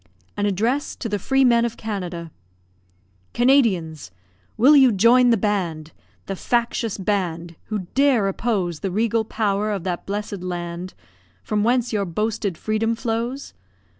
AN 0.35 0.47
ADDRESS 0.47 0.95
TO 0.95 1.07
THE 1.07 1.19
FREEMEN 1.19 1.63
OF 1.63 1.77
CANADA 1.77 2.31
Canadians! 3.35 4.09
will 4.57 4.75
you 4.75 4.91
join 4.91 5.29
the 5.29 5.37
band 5.37 5.91
The 6.25 6.35
factious 6.35 6.97
band 6.97 7.55
who 7.65 7.85
dare 7.93 8.27
oppose 8.27 8.79
The 8.79 8.89
regal 8.89 9.23
power 9.23 9.69
of 9.69 9.83
that 9.83 10.07
bless'd 10.07 10.43
land 10.43 10.95
From 11.43 11.63
whence 11.63 11.93
your 11.93 12.05
boasted 12.05 12.57
freedom 12.57 12.95
flows? 12.95 13.53